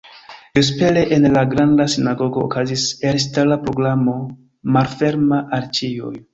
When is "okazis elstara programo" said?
2.47-4.19